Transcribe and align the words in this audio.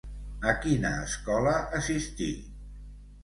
A 0.51 0.53
quina 0.61 0.91
escola 1.09 1.53
assistí? 1.81 2.31